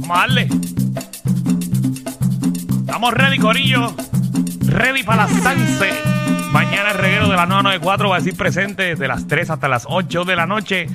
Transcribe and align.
Vamos 0.00 0.10
a 0.10 0.20
darle. 0.20 0.48
Estamos 2.80 3.14
ready, 3.14 3.38
Corillo. 3.38 3.94
Ready 4.66 5.02
para 5.02 5.26
las 5.26 5.42
Sanse. 5.42 5.90
Mañana 6.52 6.92
el 6.92 6.98
reguero 6.98 7.28
de 7.28 7.36
la 7.36 7.46
994 7.46 8.08
va 8.08 8.16
a 8.16 8.18
decir 8.20 8.36
presente 8.36 8.94
de 8.94 9.08
las 9.08 9.26
3 9.26 9.50
hasta 9.50 9.68
las 9.68 9.84
8 9.88 10.24
de 10.24 10.36
la 10.36 10.46
noche. 10.46 10.86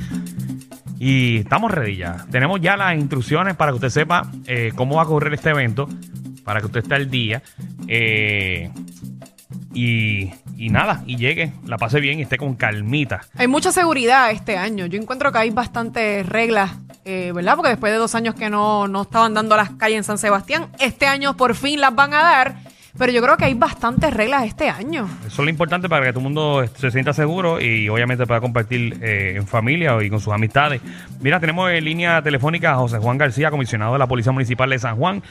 Y 0.98 1.38
estamos 1.38 1.72
ready 1.72 1.98
ya. 1.98 2.26
Tenemos 2.32 2.62
ya 2.62 2.78
las 2.78 2.96
instrucciones 2.96 3.56
para 3.56 3.72
que 3.72 3.76
usted 3.76 3.90
sepa 3.90 4.32
eh, 4.46 4.72
cómo 4.76 4.96
va 4.96 5.04
a 5.04 5.06
correr 5.06 5.34
este 5.34 5.50
evento. 5.50 5.88
Para 6.44 6.60
que 6.60 6.68
usted 6.68 6.82
esté 6.82 6.96
al 6.96 7.10
día. 7.10 7.44
Eh, 7.88 8.72
y, 9.74 10.32
y 10.62 10.70
nada, 10.70 11.04
y 11.08 11.18
llegue, 11.18 11.54
la 11.66 11.80
pase 11.80 12.00
bien 12.00 12.20
y 12.20 12.22
esté 12.22 12.38
con 12.38 12.54
calmita. 12.54 13.22
Hay 13.36 13.48
mucha 13.48 13.72
seguridad 13.72 14.30
este 14.30 14.58
año. 14.58 14.86
Yo 14.86 15.02
encuentro 15.02 15.32
que 15.32 15.40
hay 15.40 15.50
bastantes 15.50 16.24
reglas, 16.24 16.72
eh, 17.04 17.32
¿verdad? 17.34 17.56
Porque 17.56 17.70
después 17.70 17.92
de 17.92 17.98
dos 17.98 18.14
años 18.14 18.36
que 18.36 18.48
no, 18.48 18.88
no 18.88 19.02
estaban 19.02 19.34
dando 19.34 19.58
las 19.58 19.72
calles 19.72 19.98
en 19.98 20.04
San 20.04 20.20
Sebastián, 20.20 20.68
este 20.78 21.08
año 21.08 21.36
por 21.36 21.56
fin 21.56 21.82
las 21.82 21.96
van 21.96 22.14
a 22.14 22.22
dar. 22.22 22.56
Pero 22.96 23.12
yo 23.12 23.24
creo 23.24 23.38
que 23.38 23.46
hay 23.46 23.56
bastantes 23.56 24.14
reglas 24.14 24.44
este 24.44 24.70
año. 24.70 25.10
Eso 25.26 25.42
es 25.42 25.46
lo 25.46 25.50
importante 25.50 25.90
para 25.90 26.06
que 26.06 26.12
todo 26.12 26.20
el 26.20 26.26
mundo 26.26 26.64
se 26.76 26.92
sienta 26.92 27.14
seguro 27.14 27.60
y 27.60 27.90
obviamente 27.90 28.28
pueda 28.28 28.42
compartir 28.42 29.00
eh, 29.02 29.34
en 29.38 29.48
familia 29.48 29.98
y 30.04 30.10
con 30.12 30.20
sus 30.20 30.32
amistades. 30.34 30.82
Mira, 31.22 31.40
tenemos 31.40 31.72
en 31.72 31.84
línea 31.84 32.22
telefónica 32.22 32.74
a 32.74 32.76
José 32.76 33.00
Juan 33.00 33.18
García, 33.18 33.50
comisionado 33.50 33.94
de 33.94 34.00
la 34.00 34.08
Policía 34.08 34.32
Municipal 34.32 34.70
de 34.70 34.78
San 34.78 34.98
Juan. 34.98 35.24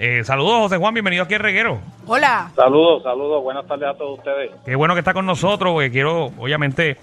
Eh, 0.00 0.22
saludos, 0.22 0.58
José 0.60 0.76
Juan, 0.76 0.94
bienvenido 0.94 1.24
aquí 1.24 1.34
al 1.34 1.40
Reguero. 1.40 1.80
Hola. 2.06 2.52
Saludos, 2.54 3.02
saludos, 3.02 3.42
buenas 3.42 3.66
tardes 3.66 3.88
a 3.88 3.94
todos 3.94 4.18
ustedes. 4.18 4.52
Qué 4.64 4.76
bueno 4.76 4.94
que 4.94 5.00
está 5.00 5.12
con 5.12 5.26
nosotros, 5.26 5.72
porque 5.72 5.90
quiero, 5.90 6.26
obviamente, 6.38 6.96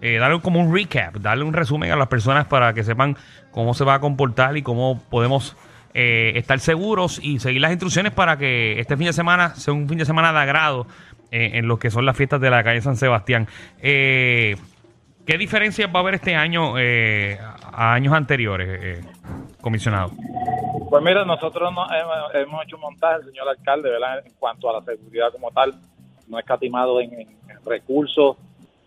eh, 0.00 0.18
darle 0.18 0.40
como 0.40 0.58
un 0.58 0.74
recap, 0.74 1.14
darle 1.18 1.44
un 1.44 1.52
resumen 1.52 1.92
a 1.92 1.96
las 1.96 2.08
personas 2.08 2.46
para 2.48 2.74
que 2.74 2.82
sepan 2.82 3.16
cómo 3.52 3.72
se 3.72 3.84
va 3.84 3.94
a 3.94 4.00
comportar 4.00 4.56
y 4.56 4.62
cómo 4.62 5.00
podemos 5.10 5.56
eh, 5.94 6.32
estar 6.34 6.58
seguros 6.58 7.20
y 7.22 7.38
seguir 7.38 7.60
las 7.60 7.70
instrucciones 7.70 8.12
para 8.12 8.36
que 8.36 8.80
este 8.80 8.96
fin 8.96 9.06
de 9.06 9.12
semana 9.12 9.54
sea 9.54 9.72
un 9.72 9.88
fin 9.88 9.98
de 9.98 10.04
semana 10.04 10.32
de 10.32 10.38
agrado 10.40 10.88
eh, 11.30 11.52
en 11.54 11.68
lo 11.68 11.78
que 11.78 11.90
son 11.90 12.04
las 12.04 12.16
fiestas 12.16 12.40
de 12.40 12.50
la 12.50 12.64
calle 12.64 12.80
San 12.80 12.96
Sebastián. 12.96 13.46
Eh, 13.80 14.56
¿Qué 15.30 15.38
diferencias 15.38 15.88
va 15.94 16.00
a 16.00 16.02
haber 16.02 16.14
este 16.14 16.34
año 16.34 16.76
eh, 16.76 17.38
a 17.72 17.92
años 17.92 18.12
anteriores, 18.14 18.68
eh, 18.82 19.00
comisionado? 19.60 20.10
Pues 20.88 21.02
mira, 21.04 21.24
nosotros 21.24 21.72
no- 21.72 21.86
hemos, 21.92 22.34
hemos 22.34 22.64
hecho 22.64 22.76
un 22.76 22.82
montaje, 22.82 23.24
señor 23.24 23.48
alcalde. 23.48 23.90
En 24.24 24.32
cuanto 24.38 24.68
a 24.70 24.80
la 24.80 24.82
seguridad 24.84 25.30
como 25.32 25.50
tal, 25.50 25.74
no 26.28 26.36
ha 26.36 26.40
escatimado 26.40 27.00
en, 27.00 27.26
recursos, 27.64 28.36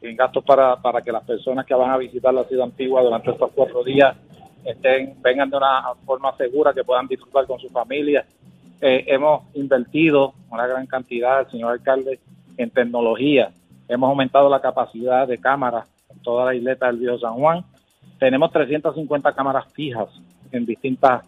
en 0.02 0.16
gastos 0.16 0.44
para, 0.44 0.76
para 0.78 1.02
que 1.02 1.12
las 1.12 1.24
personas 1.24 1.66
que 1.66 1.74
van 1.76 1.92
a 1.92 1.98
visitar 1.98 2.34
la 2.34 2.44
ciudad 2.46 2.66
antigua 2.66 3.02
durante 3.02 3.32
estos 3.32 3.52
cuatro 3.54 3.84
días 3.84 4.16
estén, 4.66 5.16
vengan 5.22 5.50
de 5.50 5.58
una 5.58 5.84
forma 6.06 6.36
segura, 6.36 6.74
que 6.74 6.84
puedan 6.84 7.08
disfrutar 7.08 7.46
con 7.46 7.60
su 7.60 7.70
familia. 7.70 8.26
Eh, 8.82 9.06
hemos 9.08 9.44
invertido 9.54 10.34
una 10.50 10.66
gran 10.68 10.86
cantidad, 10.88 11.48
señor 11.50 11.72
alcalde, 11.72 12.20
en 12.58 12.70
tecnología. 12.70 13.52
Hemos 13.88 14.10
aumentado 14.10 14.50
la 14.50 14.62
capacidad 14.62 15.28
de 15.28 15.38
cámaras 15.38 15.88
en 16.10 16.20
toda 16.22 16.46
la 16.46 16.56
isleta 16.56 16.88
del 16.88 17.00
Río 17.00 17.18
San 17.20 17.34
Juan. 17.36 17.64
Tenemos 18.20 18.52
350 18.52 19.34
cámaras 19.34 19.72
fijas 19.74 20.08
en 20.52 20.66
distintas 20.66 21.24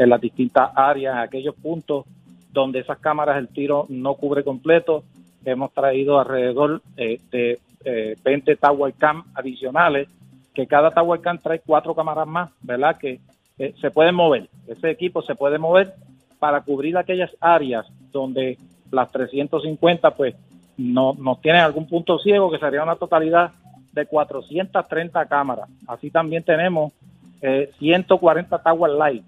en 0.00 0.08
las 0.08 0.20
distintas 0.20 0.70
áreas, 0.74 1.14
en 1.14 1.20
aquellos 1.20 1.54
puntos 1.54 2.06
donde 2.50 2.78
esas 2.78 2.98
cámaras 2.98 3.36
el 3.36 3.48
tiro 3.48 3.84
no 3.90 4.14
cubre 4.14 4.42
completo. 4.42 5.04
Hemos 5.44 5.72
traído 5.74 6.18
alrededor 6.18 6.80
eh, 6.96 7.20
de 7.30 7.58
eh, 7.84 8.16
20 8.24 8.56
Tower 8.56 8.94
Cam 8.94 9.24
adicionales, 9.34 10.08
que 10.54 10.66
cada 10.66 10.90
Tower 10.90 11.20
Cam 11.20 11.38
trae 11.38 11.60
cuatro 11.60 11.94
cámaras 11.94 12.26
más, 12.26 12.50
¿verdad? 12.62 12.96
Que 12.96 13.20
eh, 13.58 13.74
se 13.78 13.90
pueden 13.90 14.14
mover. 14.14 14.48
Ese 14.66 14.88
equipo 14.88 15.20
se 15.20 15.34
puede 15.34 15.58
mover 15.58 15.92
para 16.38 16.62
cubrir 16.62 16.96
aquellas 16.96 17.36
áreas 17.38 17.86
donde 18.10 18.56
las 18.90 19.12
350 19.12 20.12
pues 20.12 20.34
no, 20.78 21.12
no 21.12 21.36
tienen 21.36 21.60
algún 21.60 21.86
punto 21.86 22.18
ciego, 22.18 22.50
que 22.50 22.58
sería 22.58 22.82
una 22.82 22.96
totalidad 22.96 23.52
de 23.92 24.06
430 24.06 25.26
cámaras. 25.26 25.68
Así 25.86 26.10
también 26.10 26.42
tenemos 26.42 26.94
eh, 27.42 27.70
140 27.78 28.62
Tower 28.62 28.92
Light 28.92 29.24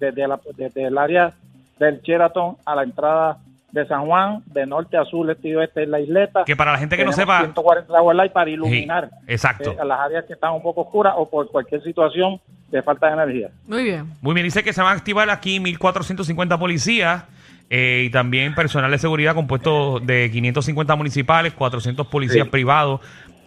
desde, 0.00 0.26
la- 0.26 0.40
desde 0.56 0.84
el 0.86 0.98
área 0.98 1.32
del 1.78 2.00
Sheraton 2.02 2.56
a 2.66 2.74
la 2.74 2.82
entrada 2.82 3.38
de 3.72 3.86
San 3.86 4.04
Juan, 4.04 4.42
de 4.46 4.66
norte 4.66 4.96
a 4.96 5.04
sur, 5.04 5.30
este 5.30 5.48
y 5.50 5.54
oeste 5.54 5.84
en 5.84 5.92
la 5.92 6.00
isleta. 6.00 6.42
Que 6.44 6.56
para 6.56 6.72
la 6.72 6.78
gente 6.78 6.96
que 6.96 7.04
no 7.04 7.12
sepa... 7.12 7.38
140 7.40 7.86
Tower 7.86 8.16
Light 8.16 8.32
para 8.32 8.50
iluminar 8.50 9.08
Sí, 9.08 9.24
exacto. 9.32 9.70
eh, 9.70 9.76
a 9.80 9.84
las 9.84 10.00
áreas 10.00 10.24
que 10.24 10.32
están 10.32 10.52
un 10.54 10.62
poco 10.62 10.80
oscuras 10.80 11.14
o 11.16 11.30
por 11.30 11.48
cualquier 11.50 11.80
situación 11.84 12.40
de 12.72 12.82
falta 12.82 13.06
de 13.06 13.12
energía. 13.22 13.50
Muy 13.68 13.84
bien. 13.84 14.06
Muy 14.22 14.34
bien, 14.34 14.44
dice 14.44 14.64
que 14.64 14.72
se 14.72 14.82
van 14.82 14.92
a 14.94 14.96
activar 14.96 15.30
aquí 15.30 15.60
1.450 15.60 16.58
policías 16.58 17.24
eh, 17.68 18.02
y 18.06 18.10
también 18.10 18.56
personal 18.56 18.90
de 18.90 18.98
seguridad 18.98 19.34
compuesto 19.36 20.00
de 20.00 20.28
550 20.32 20.96
municipales, 20.96 21.52
400 21.52 22.08
policías 22.08 22.46
Sí. 22.46 22.50
privados 22.50 23.00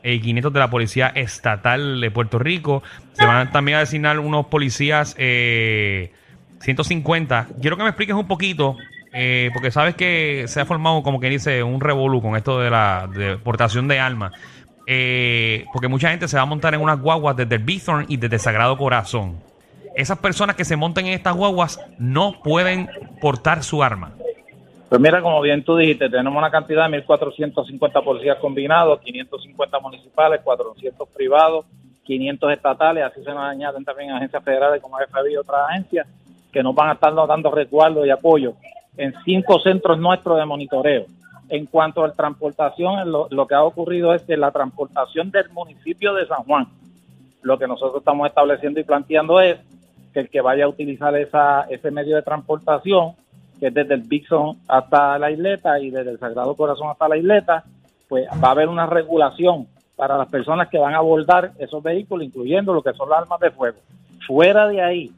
eh, 0.04 0.14
y 0.14 0.22
500 0.22 0.54
de 0.54 0.60
la 0.60 0.70
Policía 0.70 1.08
Estatal 1.16 2.00
de 2.00 2.12
Puerto 2.12 2.40
Rico. 2.40 2.82
Se 3.12 3.26
van 3.26 3.52
también 3.52 3.78
a 3.78 3.80
designar 3.82 4.20
unos 4.20 4.46
policías, 4.48 5.16
eh, 5.18 6.14
150. 6.64 7.48
Quiero 7.62 7.78
que 7.78 7.84
me 7.84 7.90
expliques 7.90 8.16
un 8.16 8.28
poquito, 8.28 8.76
eh, 9.14 9.50
porque 9.54 9.72
sabes 9.72 9.96
que 9.96 10.46
se 10.48 10.62
ha 10.62 10.66
formado, 10.66 11.04
como 11.04 11.20
que 11.20 11.30
dice, 11.30 11.64
un 11.64 11.80
revolú 11.80 12.22
con 12.22 12.36
esto 12.36 12.60
de 12.60 12.70
la 12.70 13.08
deportación 13.14 13.88
de 13.88 14.00
armas. 14.00 14.34
Eh, 14.86 15.66
porque 15.72 15.88
mucha 15.88 16.10
gente 16.10 16.28
se 16.28 16.36
va 16.36 16.44
a 16.44 16.46
montar 16.46 16.74
en 16.74 16.82
unas 16.82 17.00
guaguas 17.00 17.38
desde 17.38 17.56
el 17.56 17.64
Bithorn 17.64 18.06
y 18.10 18.18
desde 18.18 18.38
Sagrado 18.38 18.78
Corazón 18.78 19.38
esas 19.96 20.18
personas 20.18 20.56
que 20.56 20.66
se 20.66 20.76
monten 20.76 21.06
en 21.08 21.14
estas 21.14 21.36
guaguas 21.36 21.80
no 22.00 22.42
pueden 22.44 22.90
portar 23.22 23.64
su 23.64 23.84
arma. 23.84 24.14
Pues 24.90 25.02
mira, 25.02 25.22
como 25.22 25.42
bien 25.42 25.64
tú 25.64 25.76
dijiste, 25.76 26.10
tenemos 26.10 26.38
una 26.38 26.52
cantidad 26.52 26.90
de 26.90 27.04
1.450 27.06 28.04
policías 28.04 28.38
combinados, 28.38 29.00
550 29.02 29.80
municipales, 29.80 30.42
400 30.44 31.10
privados, 31.10 31.66
500 32.04 32.54
estatales, 32.54 33.04
así 33.04 33.24
se 33.24 33.32
nos 33.32 33.44
añaden 33.44 33.84
también 33.84 34.12
agencias 34.12 34.44
federales 34.44 34.82
como 34.82 34.98
FBI 34.98 35.34
y 35.34 35.38
otras 35.38 35.70
agencias 35.70 36.08
que 36.54 36.64
nos 36.64 36.76
van 36.76 36.90
a 36.90 36.94
estar 36.94 37.14
dando 37.28 37.52
resguardo 37.52 38.06
y 38.06 38.12
apoyo 38.12 38.54
en 38.96 39.14
cinco 39.26 39.60
centros 39.60 40.00
nuestros 40.00 40.38
de 40.38 40.46
monitoreo. 40.46 41.06
En 41.50 41.66
cuanto 41.66 42.04
a 42.04 42.08
la 42.08 42.14
transportación, 42.14 43.12
lo, 43.12 43.48
que 43.48 43.56
ha 43.56 43.64
ocurrido 43.64 44.14
es 44.14 44.22
que 44.22 44.38
la 44.38 44.52
transportación 44.52 45.32
del 45.32 45.50
municipio 45.50 46.14
de 46.14 46.26
San 46.28 46.44
Juan, 46.44 46.68
lo 47.42 47.58
que 47.58 47.68
nosotros 47.68 47.98
estamos 47.98 48.28
estableciendo 48.28 48.80
y 48.80 48.84
planteando 48.84 49.42
es 49.42 49.58
que 50.14 50.22
el 50.22 50.30
que 50.30 50.42
vaya 50.42 50.66
a 50.66 50.70
utilizar 50.70 51.16
esa, 51.18 51.62
ese 51.64 51.92
medio 51.92 52.16
de 52.16 52.22
transportación, 52.22 53.14
que 53.60 53.68
es 53.68 53.74
desde 53.74 53.96
el 53.96 54.04
Bixon 54.04 54.58
hasta 54.68 55.18
la 55.20 55.32
isleta 55.32 55.80
y 55.80 55.90
desde 55.90 56.12
el 56.12 56.20
Sagrado 56.20 56.56
Corazón 56.56 56.90
hasta 56.90 57.10
la 57.10 57.18
isleta, 57.18 57.64
pues 58.08 58.28
va 58.42 58.50
a 58.50 58.52
haber 58.52 58.70
una 58.70 58.86
regulación 58.86 59.68
para 59.96 60.18
las 60.18 60.30
personas 60.30 60.70
que 60.70 60.78
van 60.78 60.94
a 60.94 60.98
abordar 60.98 61.52
esos 61.60 61.84
vehículos, 61.84 62.26
incluyendo 62.26 62.74
lo 62.74 62.82
que 62.82 62.94
son 62.94 63.10
las 63.10 63.24
armas 63.24 63.40
de 63.40 63.52
fuego. 63.52 63.78
Fuera 64.26 64.68
de 64.68 64.82
ahí, 64.82 65.12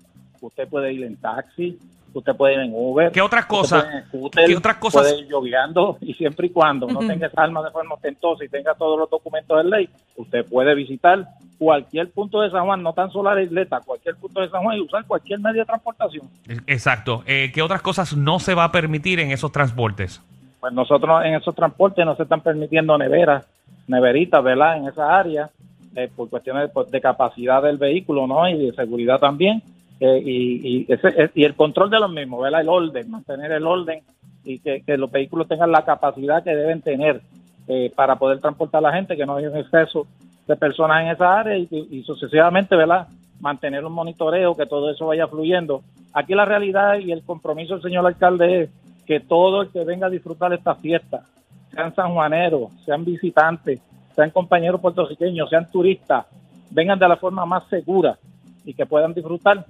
usted 0.47 0.67
puede 0.67 0.93
ir 0.93 1.03
en 1.03 1.15
taxi, 1.17 1.77
usted 2.13 2.35
puede 2.35 2.55
ir 2.55 2.59
en 2.61 2.71
Uber. 2.73 3.11
¿Qué 3.11 3.21
otras 3.21 3.45
cosas? 3.45 3.85
scooter, 4.07 4.45
¿Qué 4.45 4.55
otras 4.55 4.77
cosas? 4.77 5.03
Puede 5.03 5.19
ir 5.19 5.31
jogueando 5.31 5.97
y 6.01 6.13
siempre 6.13 6.47
y 6.47 6.49
cuando 6.49 6.87
no 6.87 6.99
tenga 6.99 7.27
esa 7.27 7.43
arma 7.43 7.63
de 7.63 7.71
forma 7.71 7.95
ostentosa 7.95 8.43
y 8.45 8.49
tenga 8.49 8.73
todos 8.73 8.99
los 8.99 9.09
documentos 9.09 9.63
de 9.63 9.69
ley, 9.69 9.89
usted 10.15 10.45
puede 10.45 10.73
visitar 10.75 11.27
cualquier 11.57 12.09
punto 12.11 12.41
de 12.41 12.51
San 12.51 12.65
Juan, 12.65 12.83
no 12.83 12.93
tan 12.93 13.11
solo 13.11 13.33
la 13.33 13.41
isleta, 13.41 13.81
cualquier 13.85 14.15
punto 14.15 14.41
de 14.41 14.49
San 14.49 14.63
Juan 14.63 14.77
y 14.77 14.81
usar 14.81 15.05
cualquier 15.05 15.39
medio 15.39 15.61
de 15.61 15.65
transportación. 15.65 16.27
Exacto. 16.67 17.23
Eh, 17.25 17.51
¿Qué 17.53 17.61
otras 17.61 17.81
cosas 17.81 18.15
no 18.15 18.39
se 18.39 18.53
va 18.53 18.65
a 18.65 18.71
permitir 18.71 19.19
en 19.19 19.31
esos 19.31 19.51
transportes? 19.51 20.21
Pues 20.59 20.73
nosotros 20.73 21.23
en 21.23 21.35
esos 21.35 21.55
transportes 21.55 22.05
no 22.05 22.15
se 22.15 22.23
están 22.23 22.41
permitiendo 22.41 22.97
neveras, 22.97 23.45
neveritas, 23.87 24.43
¿verdad? 24.43 24.77
En 24.77 24.87
esa 24.87 25.17
área, 25.17 25.49
eh, 25.95 26.09
por 26.13 26.29
cuestiones 26.29 26.69
pues, 26.73 26.89
de 26.91 27.01
capacidad 27.01 27.61
del 27.61 27.77
vehículo, 27.77 28.27
¿no? 28.27 28.47
Y 28.49 28.65
de 28.65 28.73
seguridad 28.73 29.19
también. 29.19 29.61
Eh, 29.99 30.21
y, 30.25 30.67
y, 30.67 30.85
ese, 30.89 31.31
y 31.33 31.43
el 31.45 31.55
control 31.55 31.89
de 31.89 31.99
los 31.99 32.11
mismos, 32.11 32.41
¿verdad? 32.41 32.61
El 32.61 32.69
orden, 32.69 33.09
mantener 33.09 33.51
el 33.51 33.65
orden 33.65 34.01
y 34.43 34.59
que, 34.59 34.81
que 34.81 34.97
los 34.97 35.11
vehículos 35.11 35.47
tengan 35.47 35.71
la 35.71 35.85
capacidad 35.85 36.43
que 36.43 36.55
deben 36.55 36.81
tener 36.81 37.21
eh, 37.67 37.91
para 37.95 38.17
poder 38.17 38.39
transportar 38.39 38.79
a 38.79 38.89
la 38.89 38.93
gente, 38.93 39.15
que 39.15 39.25
no 39.25 39.35
haya 39.35 39.49
un 39.49 39.57
exceso 39.57 40.05
de 40.47 40.55
personas 40.55 41.01
en 41.01 41.07
esa 41.09 41.39
área 41.39 41.57
y, 41.57 41.67
y 41.71 42.03
sucesivamente, 42.03 42.75
¿verdad? 42.75 43.07
Mantener 43.39 43.85
un 43.85 43.93
monitoreo, 43.93 44.55
que 44.55 44.65
todo 44.65 44.91
eso 44.91 45.07
vaya 45.07 45.27
fluyendo. 45.27 45.81
Aquí 46.13 46.33
la 46.33 46.45
realidad 46.45 46.99
y 46.99 47.11
el 47.11 47.23
compromiso 47.23 47.73
del 47.73 47.83
señor 47.83 48.05
alcalde 48.05 48.63
es 48.63 48.69
que 49.05 49.19
todo 49.19 49.63
el 49.63 49.69
que 49.69 49.83
venga 49.83 50.07
a 50.07 50.09
disfrutar 50.09 50.53
esta 50.53 50.75
fiesta, 50.75 51.23
sean 51.71 51.93
sanjuaneros, 51.93 52.71
sean 52.85 53.03
visitantes, 53.03 53.81
sean 54.15 54.29
compañeros 54.29 54.81
puertorriqueños, 54.81 55.49
sean 55.49 55.69
turistas, 55.69 56.25
vengan 56.71 56.99
de 56.99 57.07
la 57.07 57.17
forma 57.17 57.45
más 57.45 57.67
segura 57.67 58.17
y 58.63 58.73
que 58.73 58.85
puedan 58.85 59.13
disfrutar 59.13 59.65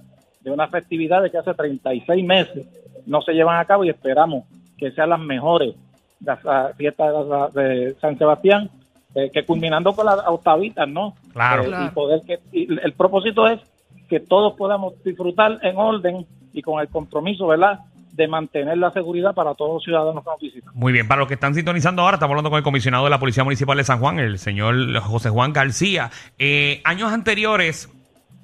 de 0.46 0.52
una 0.52 0.68
festividad 0.68 1.22
de 1.22 1.30
que 1.30 1.38
hace 1.38 1.52
36 1.54 2.24
meses 2.24 2.66
no 3.04 3.20
se 3.20 3.32
llevan 3.32 3.58
a 3.58 3.64
cabo 3.64 3.84
y 3.84 3.90
esperamos 3.90 4.44
que 4.78 4.92
sean 4.92 5.10
las 5.10 5.20
mejores 5.20 5.74
las 6.20 6.38
fiestas 6.76 7.12
de, 7.12 7.24
la- 7.28 7.48
de 7.48 7.94
San 8.00 8.16
Sebastián, 8.16 8.70
eh, 9.14 9.30
que 9.32 9.44
culminando 9.44 9.92
con 9.92 10.06
las 10.06 10.18
octavitas, 10.26 10.88
¿no? 10.88 11.14
Claro. 11.32 11.64
Eh, 11.64 11.66
Claro. 11.66 11.84
Y 11.86 11.88
poder 11.90 12.20
que, 12.26 12.38
y 12.52 12.72
el 12.82 12.92
propósito 12.92 13.46
es 13.48 13.60
que 14.08 14.20
todos 14.20 14.54
podamos 14.56 14.94
disfrutar 15.04 15.58
en 15.62 15.76
orden 15.76 16.24
y 16.52 16.62
con 16.62 16.80
el 16.80 16.88
compromiso, 16.88 17.46
¿verdad?, 17.48 17.80
de 18.12 18.28
mantener 18.28 18.78
la 18.78 18.90
seguridad 18.92 19.34
para 19.34 19.54
todos 19.54 19.74
los 19.74 19.82
ciudadanos 19.84 20.24
que 20.24 20.30
nos 20.30 20.40
visitan. 20.40 20.70
Muy 20.74 20.90
bien, 20.92 21.06
para 21.06 21.18
los 21.18 21.28
que 21.28 21.34
están 21.34 21.54
sintonizando 21.54 22.00
ahora, 22.00 22.14
estamos 22.14 22.32
hablando 22.32 22.48
con 22.48 22.56
el 22.56 22.64
comisionado 22.64 23.04
de 23.04 23.10
la 23.10 23.18
Policía 23.18 23.44
Municipal 23.44 23.76
de 23.76 23.84
San 23.84 23.98
Juan, 23.98 24.18
el 24.18 24.38
señor 24.38 24.74
José 25.00 25.28
Juan 25.28 25.52
García. 25.52 26.10
Eh, 26.38 26.80
años 26.84 27.12
anteriores 27.12 27.90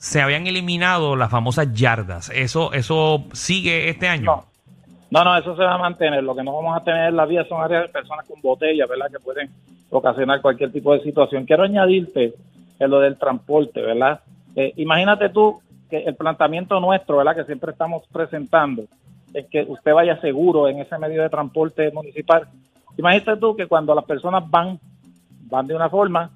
se 0.02 0.20
habían 0.20 0.49
eliminado 0.49 1.14
las 1.14 1.31
famosas 1.31 1.72
yardas. 1.72 2.28
¿Eso 2.31 2.72
eso 2.72 3.22
sigue 3.32 3.88
este 3.88 4.08
año? 4.08 4.43
No, 5.12 5.22
no, 5.22 5.37
eso 5.37 5.54
se 5.54 5.62
va 5.62 5.75
a 5.75 5.78
mantener. 5.78 6.25
Lo 6.25 6.34
que 6.34 6.43
no 6.43 6.56
vamos 6.56 6.76
a 6.76 6.82
tener 6.82 7.10
en 7.10 7.16
la 7.16 7.25
vía 7.25 7.44
son 7.44 7.62
áreas 7.62 7.84
de 7.84 7.88
personas 7.88 8.26
con 8.26 8.40
botellas, 8.43 8.88
¿verdad?, 8.88 9.06
que 9.12 9.20
pueden 9.20 9.49
ocasionar 9.90 10.43
cualquier 10.43 10.72
tipo 10.72 10.93
de 10.93 11.04
situación. 11.04 11.44
Quiero 11.44 11.62
añadirte 11.62 12.34
en 12.81 12.90
lo 12.90 12.99
del 12.99 13.16
transporte, 13.16 13.81
¿verdad? 13.81 14.20
Eh, 14.56 14.72
imagínate 14.78 15.28
tú 15.28 15.60
que 15.88 15.99
el 15.99 16.16
planteamiento 16.16 16.81
nuestro, 16.81 17.19
¿verdad?, 17.19 17.37
que 17.37 17.44
siempre 17.44 17.70
estamos 17.70 18.02
presentando, 18.10 18.82
es 19.32 19.46
que 19.46 19.62
usted 19.69 19.94
vaya 19.94 20.20
seguro 20.20 20.66
en 20.66 20.81
ese 20.81 20.98
medio 20.98 21.22
de 21.22 21.31
transporte 21.31 21.93
municipal. 21.93 22.48
Imagínate 22.98 23.37
tú 23.37 23.55
que 23.55 23.69
cuando 23.69 23.94
las 23.94 24.05
personas 24.05 24.50
van, 24.50 24.81
van 25.43 25.64
de 25.69 25.76
una 25.76 25.88
forma 25.88 26.28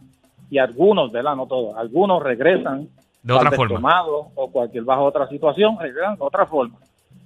y 0.50 0.58
algunos, 0.58 1.10
¿verdad?, 1.10 1.34
no 1.34 1.46
todos, 1.46 1.76
algunos 1.76 2.22
regresan 2.22 2.90
De 3.26 3.32
otra 3.32 3.50
forma. 3.50 4.04
o 4.06 4.50
cualquier 4.52 4.84
bajo 4.84 5.02
otra 5.02 5.28
situación, 5.28 5.76
de 5.78 5.90
otra 6.20 6.46
forma. 6.46 6.76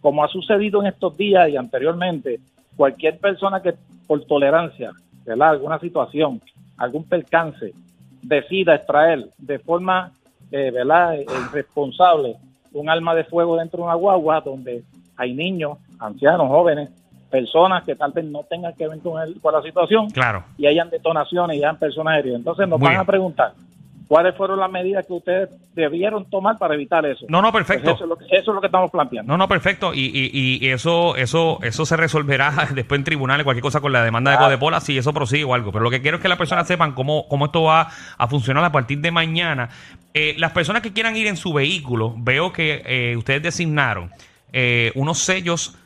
Como 0.00 0.24
ha 0.24 0.28
sucedido 0.28 0.80
en 0.80 0.86
estos 0.86 1.14
días 1.14 1.50
y 1.50 1.58
anteriormente, 1.58 2.40
cualquier 2.74 3.18
persona 3.18 3.60
que 3.60 3.74
por 4.06 4.24
tolerancia, 4.24 4.92
¿verdad?, 5.26 5.50
alguna 5.50 5.78
situación, 5.78 6.40
algún 6.78 7.04
percance, 7.04 7.74
decida 8.22 8.76
extraer 8.76 9.26
de 9.36 9.58
forma, 9.58 10.12
eh, 10.50 10.70
¿verdad?, 10.70 11.16
eh, 11.16 11.26
irresponsable 11.50 12.36
un 12.72 12.88
arma 12.88 13.14
de 13.14 13.24
fuego 13.24 13.56
dentro 13.56 13.78
de 13.78 13.84
una 13.84 13.94
guagua 13.94 14.40
donde 14.40 14.82
hay 15.18 15.34
niños, 15.34 15.76
ancianos, 15.98 16.48
jóvenes, 16.48 16.88
personas 17.30 17.84
que 17.84 17.94
tal 17.94 18.12
vez 18.12 18.24
no 18.24 18.42
tengan 18.44 18.72
que 18.74 18.88
ver 18.88 18.98
con, 19.00 19.20
el, 19.20 19.38
con 19.40 19.52
la 19.52 19.60
situación 19.60 20.08
Claro. 20.10 20.44
y 20.56 20.66
hayan 20.66 20.88
detonaciones 20.88 21.56
y 21.56 21.60
hayan 21.60 21.76
personas 21.78 22.18
heridas. 22.18 22.38
Entonces 22.38 22.66
nos 22.68 22.78
Muy 22.78 22.86
van 22.86 22.94
bien. 22.94 23.00
a 23.02 23.04
preguntar 23.04 23.52
cuáles 24.10 24.36
fueron 24.36 24.58
las 24.58 24.68
medidas 24.68 25.06
que 25.06 25.12
ustedes 25.12 25.50
debieron 25.72 26.28
tomar 26.28 26.58
para 26.58 26.74
evitar 26.74 27.06
eso. 27.06 27.26
No, 27.28 27.40
no, 27.40 27.52
Pues 27.52 27.64
perfecto. 27.64 27.92
eso, 27.92 28.02
es 28.02 28.08
lo 28.08 28.16
que, 28.16 28.24
eso 28.24 28.50
es 28.50 28.54
lo 28.56 28.60
que 28.60 28.66
estamos 28.66 28.90
planteando. 28.90 29.32
No, 29.32 29.38
no, 29.38 29.46
perfecto. 29.46 29.94
Y, 29.94 30.00
y, 30.12 30.58
y 30.66 30.68
eso, 30.70 31.14
eso, 31.14 31.60
eso 31.62 31.86
se 31.86 31.96
resolverá 31.96 32.52
después 32.74 32.98
en 32.98 33.04
tribunales, 33.04 33.44
cualquier 33.44 33.62
cosa 33.62 33.80
con 33.80 33.92
la 33.92 34.02
demanda 34.02 34.32
de 34.32 34.36
Ah. 34.36 34.40
Codepola, 34.40 34.80
si 34.80 34.98
eso 34.98 35.14
prosigue 35.14 35.44
o 35.44 35.54
algo. 35.54 35.70
Pero 35.70 35.84
lo 35.84 35.90
que 35.90 36.02
quiero 36.02 36.16
es 36.16 36.22
que 36.22 36.28
las 36.28 36.38
personas 36.38 36.66
sepan 36.66 36.90
cómo, 36.92 37.28
cómo 37.28 37.44
esto 37.46 37.62
va 37.62 37.86
a 38.18 38.26
funcionar 38.26 38.64
a 38.64 38.72
partir 38.72 38.98
de 38.98 39.12
mañana. 39.12 39.68
Eh, 40.12 40.34
las 40.38 40.50
personas 40.50 40.82
que 40.82 40.92
quieran 40.92 41.16
ir 41.16 41.28
en 41.28 41.36
su 41.36 41.52
vehículo, 41.52 42.12
veo 42.18 42.52
que 42.52 42.82
eh, 42.84 43.16
ustedes 43.16 43.44
designaron 43.44 44.10
eh, 44.52 44.90
unos 44.96 45.20
sellos 45.20 45.78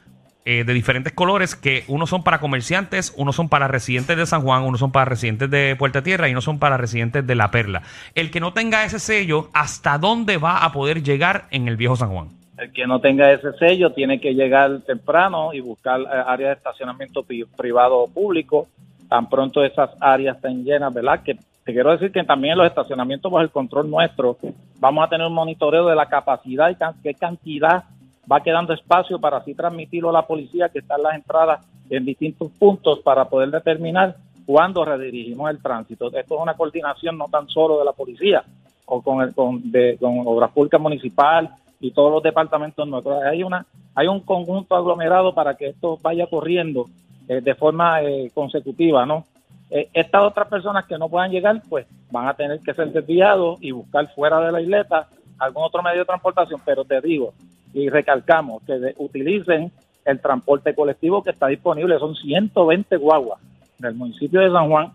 eh, 0.44 0.64
de 0.64 0.72
diferentes 0.74 1.12
colores 1.12 1.54
que 1.56 1.84
unos 1.88 2.10
son 2.10 2.22
para 2.22 2.38
comerciantes, 2.38 3.14
unos 3.16 3.34
son 3.36 3.48
para 3.48 3.68
residentes 3.68 4.16
de 4.16 4.26
San 4.26 4.42
Juan, 4.42 4.62
unos 4.62 4.80
son 4.80 4.92
para 4.92 5.06
residentes 5.06 5.50
de 5.50 5.74
Puerta 5.76 6.02
Tierra 6.02 6.28
y 6.28 6.32
unos 6.32 6.44
son 6.44 6.58
para 6.58 6.76
residentes 6.76 7.26
de 7.26 7.34
La 7.34 7.50
Perla. 7.50 7.82
El 8.14 8.30
que 8.30 8.40
no 8.40 8.52
tenga 8.52 8.84
ese 8.84 8.98
sello, 8.98 9.48
¿hasta 9.54 9.98
dónde 9.98 10.36
va 10.36 10.64
a 10.64 10.72
poder 10.72 11.02
llegar 11.02 11.44
en 11.50 11.68
el 11.68 11.76
viejo 11.76 11.96
San 11.96 12.10
Juan? 12.10 12.28
El 12.58 12.72
que 12.72 12.86
no 12.86 13.00
tenga 13.00 13.32
ese 13.32 13.52
sello 13.54 13.90
tiene 13.90 14.20
que 14.20 14.32
llegar 14.34 14.80
temprano 14.86 15.52
y 15.52 15.60
buscar 15.60 16.00
eh, 16.00 16.04
áreas 16.26 16.50
de 16.50 16.54
estacionamiento 16.58 17.22
pri- 17.22 17.46
privado 17.56 17.96
o 17.98 18.08
público. 18.08 18.68
Tan 19.08 19.28
pronto 19.28 19.64
esas 19.64 19.90
áreas 20.00 20.36
estén 20.36 20.64
llenas, 20.64 20.92
¿verdad? 20.94 21.22
Que 21.22 21.34
te 21.34 21.72
quiero 21.72 21.90
decir 21.92 22.12
que 22.12 22.22
también 22.22 22.56
los 22.58 22.66
estacionamientos 22.66 23.32
bajo 23.32 23.42
el 23.42 23.50
control 23.50 23.90
nuestro 23.90 24.36
vamos 24.78 25.04
a 25.04 25.08
tener 25.08 25.26
un 25.26 25.32
monitoreo 25.32 25.86
de 25.86 25.96
la 25.96 26.06
capacidad 26.06 26.70
y 26.70 26.76
qué 27.02 27.14
cantidad 27.14 27.84
va 28.30 28.42
quedando 28.42 28.72
espacio 28.72 29.18
para 29.18 29.38
así 29.38 29.54
transmitirlo 29.54 30.10
a 30.10 30.12
la 30.12 30.26
policía 30.26 30.68
que 30.68 30.78
está 30.78 30.96
en 30.96 31.02
las 31.02 31.14
entradas 31.14 31.66
en 31.90 32.04
distintos 32.04 32.50
puntos 32.52 33.00
para 33.00 33.26
poder 33.26 33.50
determinar 33.50 34.16
cuándo 34.46 34.84
redirigimos 34.84 35.50
el 35.50 35.60
tránsito. 35.60 36.06
Esto 36.08 36.36
es 36.36 36.40
una 36.40 36.54
coordinación 36.54 37.18
no 37.18 37.26
tan 37.28 37.48
solo 37.48 37.78
de 37.78 37.84
la 37.84 37.92
policía 37.92 38.44
o 38.86 39.02
con, 39.02 39.22
el, 39.22 39.34
con, 39.34 39.70
de, 39.70 39.96
con 39.98 40.20
Obras 40.26 40.50
Públicas 40.52 40.80
Municipal 40.80 41.50
y 41.80 41.90
todos 41.90 42.12
los 42.12 42.22
departamentos 42.22 42.86
nuestros. 42.86 43.22
Hay, 43.22 43.42
una, 43.42 43.66
hay 43.94 44.06
un 44.06 44.20
conjunto 44.20 44.76
aglomerado 44.76 45.34
para 45.34 45.54
que 45.54 45.68
esto 45.68 45.98
vaya 46.02 46.26
corriendo 46.26 46.86
eh, 47.28 47.40
de 47.40 47.54
forma 47.54 48.02
eh, 48.02 48.30
consecutiva, 48.34 49.06
¿no? 49.06 49.24
Eh, 49.70 49.88
estas 49.92 50.22
otras 50.22 50.48
personas 50.48 50.84
que 50.84 50.98
no 50.98 51.08
puedan 51.08 51.30
llegar, 51.30 51.62
pues 51.68 51.86
van 52.10 52.28
a 52.28 52.34
tener 52.34 52.60
que 52.60 52.74
ser 52.74 52.92
desviados 52.92 53.58
y 53.60 53.70
buscar 53.70 54.06
fuera 54.14 54.40
de 54.40 54.52
la 54.52 54.60
isleta 54.60 55.08
algún 55.38 55.64
otro 55.64 55.82
medio 55.82 56.00
de 56.00 56.04
transportación, 56.04 56.60
pero 56.64 56.84
te 56.84 57.00
digo 57.00 57.32
y 57.74 57.88
recalcamos 57.90 58.62
que 58.62 58.78
de- 58.78 58.94
utilicen 58.98 59.70
el 60.06 60.20
transporte 60.20 60.74
colectivo 60.74 61.22
que 61.22 61.30
está 61.30 61.48
disponible, 61.48 61.98
son 61.98 62.14
120 62.14 62.96
guaguas 62.96 63.40
del 63.78 63.94
municipio 63.94 64.40
de 64.40 64.50
San 64.50 64.68
Juan, 64.70 64.92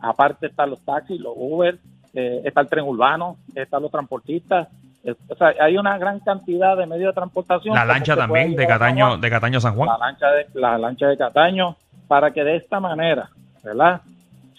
aparte 0.00 0.46
están 0.46 0.70
los 0.70 0.80
taxis, 0.80 1.20
los 1.20 1.34
Uber, 1.36 1.78
eh, 2.14 2.42
está 2.44 2.60
el 2.62 2.68
tren 2.68 2.84
urbano, 2.84 3.36
están 3.54 3.82
los 3.82 3.90
transportistas, 3.90 4.68
eh, 5.04 5.14
o 5.28 5.34
sea, 5.34 5.52
hay 5.60 5.76
una 5.76 5.98
gran 5.98 6.20
cantidad 6.20 6.76
de 6.76 6.86
medios 6.86 7.10
de 7.12 7.14
transportación. 7.14 7.74
La 7.74 7.84
lancha 7.84 8.14
también 8.16 8.54
de 8.54 8.66
Cataño, 8.66 9.08
Juan 9.08 9.20
de 9.20 9.30
Cataño 9.30 9.58
a 9.58 9.60
San 9.60 9.74
Juan. 9.74 9.88
la 9.88 9.98
lancha 9.98 10.30
de 10.30 10.46
la 10.54 10.78
lancha 10.78 11.06
de 11.08 11.16
Cataño 11.16 11.76
para 12.08 12.30
que 12.30 12.44
de 12.44 12.56
esta 12.56 12.78
manera, 12.80 13.28
¿verdad? 13.64 14.00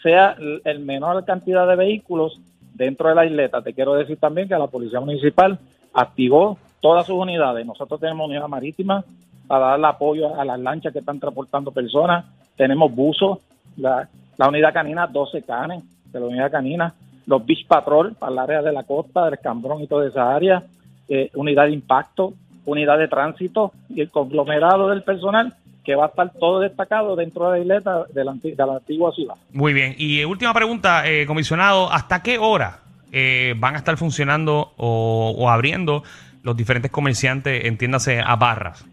Sea 0.01 0.35
el 0.65 0.79
menor 0.79 1.23
cantidad 1.23 1.65
de 1.67 1.75
vehículos 1.77 2.39
dentro 2.73 3.07
de 3.09 3.15
la 3.15 3.25
isleta. 3.25 3.61
Te 3.61 3.73
quiero 3.73 3.93
decir 3.93 4.17
también 4.17 4.47
que 4.49 4.57
la 4.57 4.67
policía 4.67 4.99
municipal 4.99 5.57
activó 5.93 6.57
todas 6.83 7.07
sus 7.07 7.15
unidades. 7.15 7.65
Nosotros 7.65 7.97
tenemos 7.97 8.27
unidad 8.27 8.50
marítima 8.50 9.06
para 9.47 9.68
darle 9.68 9.88
apoyo 9.88 10.38
a 10.38 10.44
las 10.44 10.59
lanchas 10.59 10.91
que 10.91 11.00
están 11.00 11.18
transportando 11.18 11.71
personas. 11.71 12.25
Tenemos 12.57 12.94
buzos, 12.94 13.39
la, 13.77 14.09
unidad 14.45 14.74
canina, 14.74 15.07
12 15.07 15.44
canes 15.44 15.81
de 16.12 16.19
la 16.19 16.25
unidad 16.25 16.51
canina, 16.51 16.94
los 17.25 17.45
Beach 17.45 17.65
Patrol 17.68 18.15
para 18.15 18.33
el 18.33 18.39
área 18.39 18.62
de 18.62 18.74
la 18.74 18.83
costa, 18.83 19.30
del 19.30 19.39
Cambrón 19.39 19.81
y 19.81 19.88
toda 19.88 20.06
esa 20.06 20.35
área, 20.35 20.62
eh, 21.07 21.31
unidad 21.35 21.68
de 21.68 21.71
impacto, 21.71 22.33
unidad 22.65 22.97
de 22.97 23.07
tránsito 23.07 23.71
y 23.88 24.01
el 24.01 24.12
conglomerado 24.12 24.89
del 24.89 25.03
personal 25.03 25.53
que 25.85 25.95
va 25.95 26.06
a 26.06 26.07
estar 26.07 26.33
todo 26.33 26.59
destacado 26.59 27.15
dentro 27.15 27.50
de 27.50 27.59
la 27.59 27.63
isleta 27.63 28.03
de 28.13 28.25
la, 28.25 28.33
de 28.33 28.63
antigua 28.75 29.13
ciudad. 29.13 29.35
Muy 29.53 29.71
bien. 29.71 29.95
Y 29.97 30.19
eh, 30.19 30.25
última 30.25 30.53
pregunta, 30.53 31.09
eh, 31.09 31.25
comisionado, 31.25 31.89
¿hasta 31.89 32.21
qué 32.21 32.38
hora 32.38 32.80
eh, 33.13 33.53
van 33.57 33.75
a 33.75 33.77
estar 33.77 33.95
funcionando 33.95 34.74
o, 34.75 35.33
o 35.38 35.50
abriendo 35.50 36.03
los 36.44 36.56
diferentes 36.56 36.92
comerciantes, 36.92 37.66
entiéndase, 37.66 38.19
a 38.19 38.35
barras? 38.35 38.85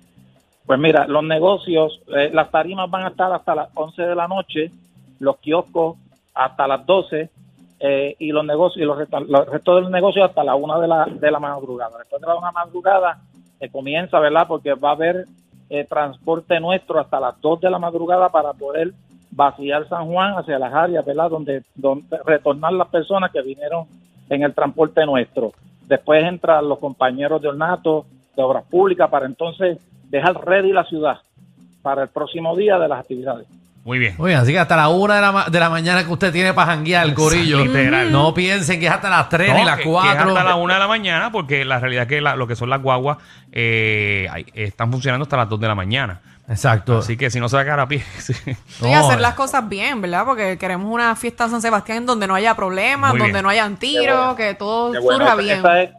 Pues 0.67 0.79
mira, 0.79 1.07
los 1.07 1.25
negocios, 1.25 2.01
eh, 2.17 2.31
las 2.33 2.51
tarimas 2.51 2.89
van 2.91 3.05
a 3.05 3.09
estar 3.09 3.33
hasta 3.33 3.55
las 3.55 3.69
11 3.75 4.03
de 4.03 4.15
la 4.15 4.29
noche, 4.29 4.71
los 5.19 5.37
kioscos 5.39 5.97
hasta 6.35 6.67
las 6.67 6.87
12 6.87 7.29
eh, 7.81 8.15
y 8.19 8.31
los 8.31 8.45
negocios 8.45 8.83
y 8.83 8.87
los, 8.87 8.99
los 9.29 9.47
restos 9.49 9.77
de 9.77 9.81
los 9.83 9.91
negocios 9.91 10.29
hasta 10.29 10.45
la 10.45 10.55
1 10.55 10.81
de 10.81 10.89
la, 10.89 11.07
de 11.07 11.31
la 11.31 11.39
madrugada. 11.39 11.99
Después 11.99 12.21
de 12.21 12.29
la 12.29 12.37
1 12.37 12.47
de 12.47 12.53
la 12.53 12.65
madrugada 12.65 13.19
eh, 13.59 13.69
comienza, 13.71 14.19
¿verdad? 14.19 14.47
Porque 14.47 14.75
va 14.75 14.91
a 14.91 14.93
haber 14.93 15.27
eh, 15.71 15.85
transporte 15.85 16.61
nuestro 16.61 17.01
hasta 17.01 17.21
las 17.21 17.41
2 17.41 17.61
de 17.61 17.71
la 17.71 17.79
madrugada 17.79 18.29
para 18.29 18.53
poder 18.53 18.93
vaciar 19.31 19.89
San 19.89 20.07
Juan 20.07 20.35
hacia 20.35 20.59
las 20.59 20.75
áreas, 20.75 21.05
¿verdad? 21.05 21.31
Donde, 21.31 21.63
donde 21.75 22.19
retornar 22.25 22.73
las 22.73 22.89
personas 22.89 23.31
que 23.31 23.43
vinieron 23.43 23.87
en 24.29 24.43
el 24.43 24.55
transporte 24.55 25.05
nuestro. 25.07 25.53
Después 25.91 26.23
entran 26.25 26.69
los 26.69 26.79
compañeros 26.79 27.43
de 27.43 27.49
ornato, 27.49 28.07
de 28.37 28.43
obras 28.45 28.63
públicas, 28.71 29.11
para 29.11 29.27
entonces 29.27 29.77
dejar 30.09 30.35
ready 30.47 30.73
la 30.73 30.85
ciudad 30.85 31.19
para 31.83 32.05
el 32.05 32.09
próximo 32.11 32.57
día 32.57 32.79
de 32.79 32.87
las 32.87 33.01
actividades. 33.01 33.47
Muy 33.85 33.99
bien. 33.99 34.15
Oye, 34.19 34.35
así 34.37 34.53
que 34.53 34.59
hasta 34.61 34.77
la 34.77 34.89
una 34.89 35.17
de 35.17 35.21
la, 35.21 35.33
ma- 35.33 35.47
de 35.51 35.59
la 35.59 35.69
mañana 35.69 36.05
que 36.05 36.13
usted 36.13 36.31
tiene 36.33 36.53
para 36.55 36.73
janguear, 36.75 37.07
el 37.07 37.15
corillo. 37.15 37.65
Literal. 37.65 38.13
No 38.13 38.33
piensen 38.33 38.79
que 38.79 38.87
es 38.87 38.93
hasta 38.93 39.11
las 39.11 39.29
3 39.31 39.49
No, 39.53 39.59
ni 39.59 39.65
las 39.65 39.79
que- 39.79 39.83
que 39.85 39.89
es 39.89 39.95
4. 39.95 40.29
hasta 40.29 40.45
la 40.45 40.55
una 40.55 40.75
de 40.75 40.81
la 40.81 40.87
mañana, 40.87 41.33
porque 41.33 41.65
la 41.65 41.81
realidad 41.81 42.03
es 42.05 42.09
que 42.09 42.21
la- 42.21 42.37
lo 42.37 42.47
que 42.47 42.55
son 42.55 42.71
las 42.71 42.81
guaguas 42.83 43.19
eh, 43.51 44.29
están 44.55 44.93
funcionando 44.93 45.25
hasta 45.25 45.39
las 45.39 45.49
2 45.49 45.59
de 45.59 45.67
la 45.69 45.75
mañana. 45.75 46.21
Exacto. 46.51 46.99
Así 46.99 47.17
que 47.17 47.31
si 47.31 47.39
no 47.39 47.49
se 47.49 47.57
va 47.57 47.63
a 47.63 47.65
quedar 47.65 47.81
a 47.81 47.89
pie. 47.89 48.01
sí. 48.19 48.35
Y 48.83 48.93
hacer 48.93 49.19
eh. 49.19 49.23
las 49.23 49.35
cosas 49.35 49.69
bien, 49.69 50.01
¿verdad? 50.01 50.25
Porque 50.27 50.59
queremos 50.59 50.93
una 50.93 51.15
fiesta 51.15 51.45
en 51.45 51.51
San 51.51 51.63
Sebastián 51.63 52.05
donde 52.05 52.27
no 52.27 52.35
haya 52.35 52.55
problemas, 52.57 53.13
Muy 53.13 53.21
donde 53.21 53.33
bien. 53.35 53.43
no 53.45 53.49
hayan 53.49 53.77
tiros, 53.79 54.19
bueno. 54.19 54.37
que 54.37 54.55
todo 54.55 54.89
bueno, 55.01 55.25
surja 55.25 55.33
esa- 55.33 55.37
bien. 55.37 55.59
esa 55.59 55.83
es, 55.83 55.91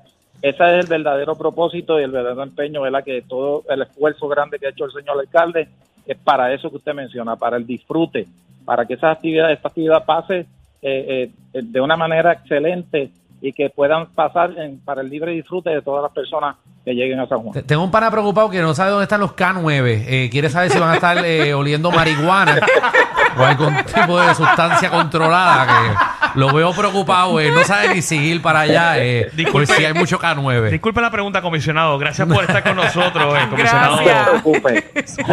ese 0.41 0.77
es 0.79 0.83
el 0.83 0.87
verdadero 0.87 1.35
propósito 1.35 1.99
y 1.99 2.03
el 2.03 2.11
verdadero 2.11 2.43
empeño, 2.43 2.81
¿verdad? 2.81 3.03
Que 3.03 3.21
todo 3.21 3.63
el 3.69 3.81
esfuerzo 3.81 4.27
grande 4.27 4.59
que 4.59 4.67
ha 4.67 4.69
hecho 4.71 4.85
el 4.85 4.91
señor 4.91 5.17
alcalde 5.19 5.69
es 6.05 6.17
para 6.17 6.53
eso 6.53 6.69
que 6.69 6.77
usted 6.77 6.93
menciona, 6.93 7.35
para 7.37 7.55
el 7.57 7.65
disfrute, 7.65 8.27
para 8.65 8.85
que 8.85 8.95
esa 8.95 9.11
actividad, 9.11 9.51
esta 9.51 9.69
actividad 9.69 10.03
pase 10.03 10.45
eh, 10.81 11.31
eh, 11.53 11.61
de 11.61 11.79
una 11.79 11.95
manera 11.95 12.33
excelente 12.33 13.11
y 13.41 13.51
que 13.53 13.69
puedan 13.69 14.05
pasar 14.07 14.51
en- 14.57 14.79
para 14.79 15.01
el 15.01 15.09
libre 15.09 15.31
disfrute 15.31 15.69
de 15.71 15.81
todas 15.81 16.03
las 16.03 16.11
personas 16.11 16.55
que 16.85 16.93
lleguen 16.93 17.19
a 17.19 17.27
San 17.27 17.39
Juan. 17.39 17.53
Te- 17.53 17.63
Tengo 17.63 17.83
un 17.83 17.91
pana 17.91 18.09
preocupado 18.11 18.49
que 18.49 18.61
no 18.61 18.73
sabe 18.73 18.91
dónde 18.91 19.03
están 19.03 19.19
los 19.21 19.35
K9. 19.35 20.05
Eh, 20.07 20.29
quiere 20.31 20.49
saber 20.49 20.69
si 20.71 20.79
van 20.79 20.91
a 20.91 20.95
estar 20.95 21.17
eh, 21.25 21.53
oliendo 21.53 21.91
marihuana 21.91 22.59
o 23.37 23.43
algún 23.43 23.75
tipo 23.83 24.19
de 24.19 24.33
sustancia 24.35 24.89
controlada. 24.89 25.65
Que 25.67 25.95
Lo 26.35 26.53
veo 26.53 26.73
preocupado, 26.73 27.39
eh. 27.39 27.51
No 27.51 27.63
sabe 27.63 27.95
ni 27.95 28.01
seguir 28.01 28.41
para 28.41 28.61
allá, 28.61 28.97
eh. 28.99 29.29
Disculpe. 29.33 29.67
Por 29.67 29.75
si 29.77 29.85
hay 29.85 29.93
mucho 29.93 30.19
K9. 30.19 30.69
Disculpe 30.69 31.01
la 31.01 31.11
pregunta, 31.11 31.41
comisionado. 31.41 31.97
Gracias 31.97 32.27
por 32.27 32.43
estar 32.43 32.63
con 32.63 32.75
nosotros, 32.75 33.35
eh, 33.37 33.47
comisionado. 33.49 33.95
No 33.97 34.03
Gracias. 34.03 34.25
se 34.25 34.31
preocupe. 34.31 34.91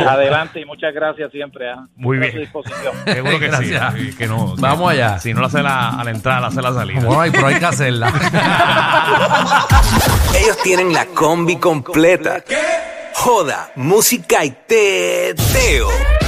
Adelante 0.08 0.60
y 0.60 0.64
muchas 0.64 0.94
gracias 0.94 1.30
siempre. 1.32 1.70
¿ah? 1.70 1.86
Muy 1.96 2.18
bien. 2.18 2.30
A 2.30 2.34
su 2.34 2.38
disposición. 2.40 2.94
Seguro 3.04 3.38
que 3.38 3.48
Gracias. 3.48 3.94
sí. 3.94 4.14
Que 4.16 4.26
no, 4.26 4.54
Vamos 4.58 4.90
allá. 4.90 5.18
Si 5.18 5.32
no 5.34 5.40
la 5.40 5.46
hace 5.46 5.62
la, 5.62 5.90
a 5.90 6.04
la 6.04 6.10
entrada, 6.10 6.40
la 6.40 6.46
hace 6.48 6.58
a 6.58 6.62
la 6.62 6.72
salida. 6.74 7.00
Bueno, 7.00 7.20
hay- 7.20 7.30
pero 7.30 7.46
hay 7.46 7.58
que 7.58 7.66
hacerla. 7.66 8.08
Ellos 10.38 10.56
tienen 10.62 10.92
la 10.92 11.06
combi 11.06 11.56
completa. 11.56 12.42
Joda, 13.14 13.70
música 13.76 14.44
y 14.44 14.50
teo. 14.66 15.88